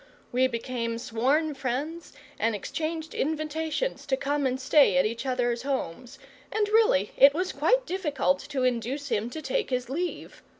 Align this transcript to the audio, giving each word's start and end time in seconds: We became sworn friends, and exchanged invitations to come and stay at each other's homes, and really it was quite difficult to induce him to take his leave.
We 0.31 0.47
became 0.47 0.97
sworn 0.97 1.53
friends, 1.53 2.11
and 2.39 2.55
exchanged 2.55 3.13
invitations 3.13 4.07
to 4.07 4.17
come 4.17 4.47
and 4.47 4.59
stay 4.59 4.97
at 4.97 5.05
each 5.05 5.27
other's 5.27 5.61
homes, 5.61 6.17
and 6.51 6.67
really 6.69 7.11
it 7.17 7.35
was 7.35 7.51
quite 7.51 7.85
difficult 7.85 8.39
to 8.49 8.63
induce 8.63 9.09
him 9.09 9.29
to 9.29 9.43
take 9.43 9.69
his 9.69 9.91
leave. 9.91 10.41